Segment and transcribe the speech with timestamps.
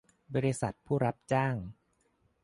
[0.33, 1.55] บริษัทผู้รับจ้าง